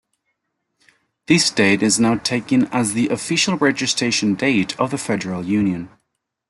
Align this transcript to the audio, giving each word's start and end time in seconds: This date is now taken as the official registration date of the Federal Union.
This 1.27 1.51
date 1.51 1.83
is 1.83 1.99
now 1.99 2.15
taken 2.15 2.65
as 2.71 2.93
the 2.93 3.09
official 3.09 3.55
registration 3.57 4.33
date 4.33 4.75
of 4.79 4.89
the 4.89 4.97
Federal 4.97 5.45
Union. 5.45 5.89